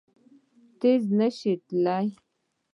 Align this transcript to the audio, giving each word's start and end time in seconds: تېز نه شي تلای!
تېز 0.79 1.03
نه 1.19 1.27
شي 1.37 1.53
تلای! 1.67 2.07